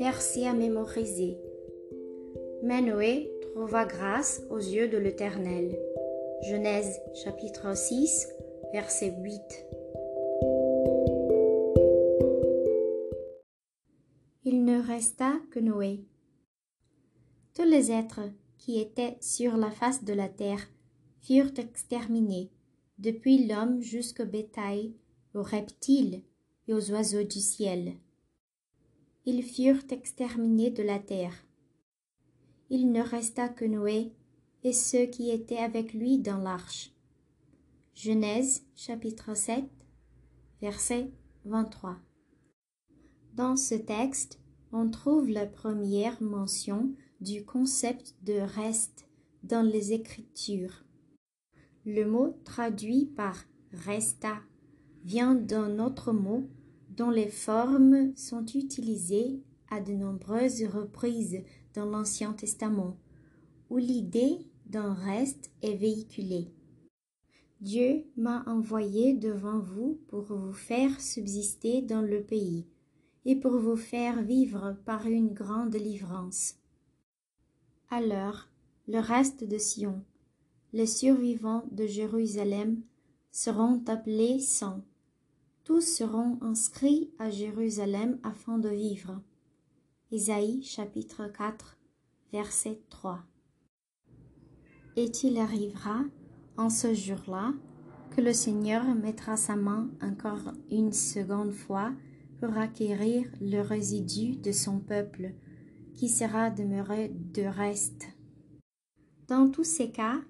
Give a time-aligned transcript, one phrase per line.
[0.00, 1.36] Verset à mémoriser.
[2.62, 5.78] Mais Noé trouva grâce aux yeux de l'Éternel.
[6.48, 8.26] Genèse chapitre 6,
[8.72, 9.42] verset 8.
[14.46, 16.00] Il ne resta que Noé.
[17.52, 18.22] Tous les êtres
[18.56, 20.66] qui étaient sur la face de la terre
[21.20, 22.50] furent exterminés,
[22.96, 24.94] depuis l'homme jusqu'au bétail,
[25.34, 26.22] aux reptiles
[26.68, 27.96] et aux oiseaux du ciel
[29.26, 31.34] ils furent exterminés de la terre.
[32.70, 34.12] Il ne resta que Noé
[34.62, 36.92] et ceux qui étaient avec lui dans l'arche.
[37.94, 39.64] Genèse chapitre 7
[40.60, 41.10] verset
[41.44, 41.98] 23.
[43.34, 44.40] Dans ce texte,
[44.72, 49.06] on trouve la première mention du concept de reste
[49.42, 50.84] dans les Écritures.
[51.86, 53.36] Le mot traduit par
[53.72, 54.38] resta
[55.04, 56.48] vient d'un autre mot
[57.00, 61.40] dont les formes sont utilisées à de nombreuses reprises
[61.72, 62.98] dans l'Ancien Testament,
[63.70, 66.52] où l'idée d'un reste est véhiculée.
[67.62, 72.66] Dieu m'a envoyé devant vous pour vous faire subsister dans le pays
[73.24, 76.56] et pour vous faire vivre par une grande délivrance.
[77.88, 78.46] Alors,
[78.88, 80.04] le reste de Sion,
[80.74, 82.82] les survivants de Jérusalem,
[83.30, 84.84] seront appelés saints
[85.70, 89.22] tous seront inscrits à Jérusalem afin de vivre.
[90.10, 91.78] Isaïe chapitre 4
[92.32, 93.20] verset 3
[94.96, 96.00] Et il arrivera
[96.56, 97.52] en ce jour-là
[98.10, 101.92] que le Seigneur mettra sa main encore une seconde fois
[102.40, 105.34] pour acquérir le résidu de son peuple,
[105.94, 108.08] qui sera demeuré de reste.
[109.28, 110.20] Dans tous ces cas,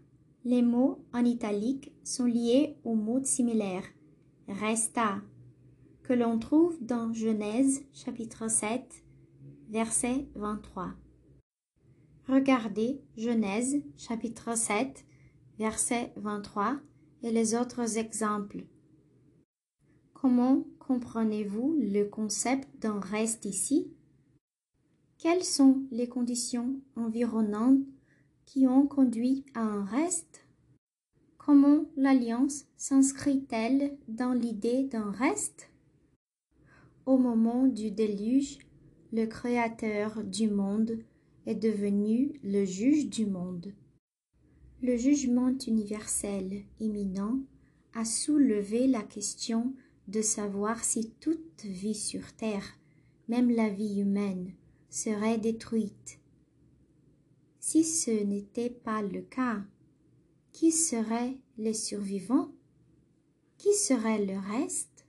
[0.44, 3.88] les mots en italique sont liés aux mots similaires
[4.52, 5.22] resta,
[6.10, 9.04] que l'on trouve dans Genèse chapitre 7,
[9.68, 10.92] verset 23.
[12.26, 15.06] Regardez Genèse chapitre 7,
[15.60, 16.80] verset 23
[17.22, 18.64] et les autres exemples.
[20.12, 23.94] Comment comprenez-vous le concept d'un reste ici?
[25.16, 27.86] Quelles sont les conditions environnantes
[28.46, 30.44] qui ont conduit à un reste?
[31.38, 35.69] Comment l'alliance s'inscrit-elle dans l'idée d'un reste?
[37.10, 38.60] Au moment du déluge,
[39.12, 40.96] le Créateur du monde
[41.44, 43.74] est devenu le juge du monde.
[44.80, 47.40] Le jugement universel imminent
[47.94, 49.74] a soulevé la question
[50.06, 52.78] de savoir si toute vie sur Terre,
[53.26, 54.52] même la vie humaine,
[54.88, 56.20] serait détruite.
[57.58, 59.64] Si ce n'était pas le cas,
[60.52, 62.52] qui seraient les survivants?
[63.58, 64.99] Qui serait le reste?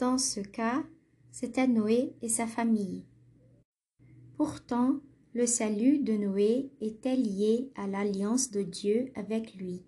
[0.00, 0.82] Dans ce cas,
[1.30, 3.04] c'était Noé et sa famille.
[4.38, 4.98] Pourtant,
[5.34, 9.82] le salut de Noé était lié à l'alliance de Dieu avec lui.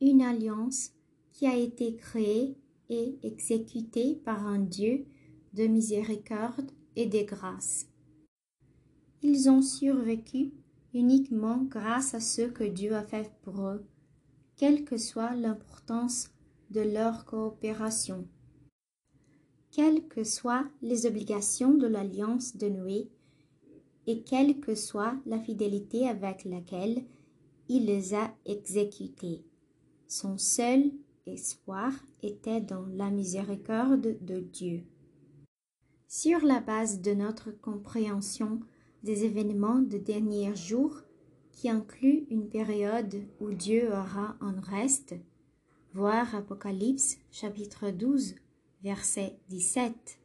[0.00, 0.92] Une alliance
[1.32, 2.56] qui a été créée
[2.88, 5.06] et exécutée par un Dieu
[5.54, 7.88] de miséricorde et de grâce.
[9.22, 10.52] Ils ont survécu
[10.94, 13.84] uniquement grâce à ce que Dieu a fait pour eux,
[14.56, 16.30] quelle que soit l'importance
[16.70, 18.28] de leur coopération.
[19.70, 23.08] Quelles que soient les obligations de l'alliance de Noé,
[24.08, 27.04] et quelle que soit la fidélité avec laquelle
[27.68, 29.44] il les a exécutées.
[30.06, 30.90] Son seul
[31.26, 31.92] espoir
[32.22, 34.82] était dans la miséricorde de Dieu.
[36.06, 38.60] Sur la base de notre compréhension
[39.02, 41.02] des événements de derniers jours
[41.52, 45.16] qui inclut une période où Dieu aura un reste,
[45.92, 48.36] voir Apocalypse chapitre 12
[48.82, 50.18] verset 17.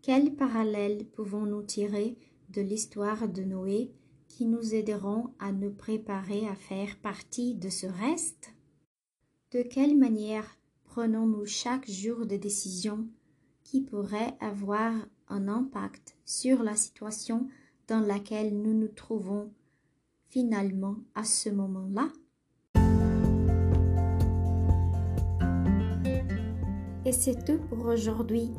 [0.00, 2.16] Quel parallèle pouvons-nous tirer
[2.50, 3.92] de l'histoire de Noé
[4.28, 8.54] qui nous aideront à nous préparer à faire partie de ce reste?
[9.50, 13.08] De quelle manière prenons-nous chaque jour des décisions
[13.64, 14.92] qui pourraient avoir
[15.28, 17.48] un impact sur la situation
[17.88, 19.52] dans laquelle nous nous trouvons
[20.28, 22.12] finalement à ce moment-là?
[27.12, 28.52] Et c'est tout pour aujourd'hui.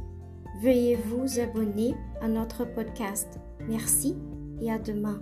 [0.62, 3.40] veuillez vous abonner à notre podcast.
[3.68, 4.16] Merci
[4.62, 5.20] et à demain.